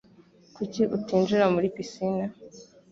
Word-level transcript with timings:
Kuki 0.55 0.81
utinjira 0.95 1.45
muri 1.53 1.67
pisine? 1.75 2.23